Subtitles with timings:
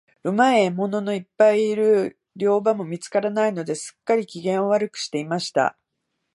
[0.23, 5.77] うまい獲物のいっぱいいる猟場も見つからないので、すっかり、機嫌を悪くしていました。